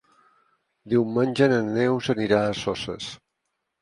Diumenge 0.93 1.49
na 1.53 1.59
Neus 1.75 2.11
anirà 2.15 2.41
a 2.47 2.59
Soses. 2.63 3.11